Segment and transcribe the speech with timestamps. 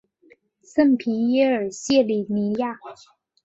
[0.63, 2.79] 圣皮耶尔谢里尼亚。